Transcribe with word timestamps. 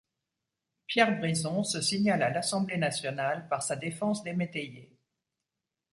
Pierre 0.87 1.19
Brizon 1.19 1.63
se 1.63 1.79
signale 1.79 2.23
à 2.23 2.31
l'Assemblée 2.31 2.77
nationale 2.77 3.47
par 3.49 3.61
sa 3.61 3.75
défense 3.75 4.23
des 4.23 4.33
métayers. 4.33 4.97